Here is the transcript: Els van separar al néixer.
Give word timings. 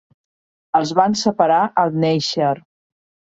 Els 0.79 0.93
van 0.99 1.15
separar 1.23 1.59
al 1.83 1.93
néixer. 2.05 2.51